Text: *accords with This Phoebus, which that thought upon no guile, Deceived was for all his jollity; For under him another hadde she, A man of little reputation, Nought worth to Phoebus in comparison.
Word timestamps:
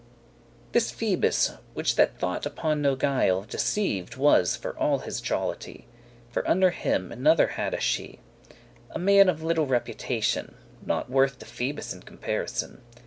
*accords 0.01 0.49
with 0.63 0.71
This 0.73 0.89
Phoebus, 0.91 1.51
which 1.75 1.95
that 1.95 2.17
thought 2.17 2.47
upon 2.47 2.81
no 2.81 2.95
guile, 2.95 3.43
Deceived 3.43 4.15
was 4.17 4.55
for 4.55 4.75
all 4.79 4.97
his 4.97 5.21
jollity; 5.21 5.85
For 6.31 6.47
under 6.49 6.71
him 6.71 7.11
another 7.11 7.49
hadde 7.49 7.83
she, 7.83 8.17
A 8.89 8.97
man 8.97 9.29
of 9.29 9.43
little 9.43 9.67
reputation, 9.67 10.55
Nought 10.83 11.11
worth 11.11 11.37
to 11.37 11.45
Phoebus 11.45 11.93
in 11.93 12.01
comparison. 12.01 12.81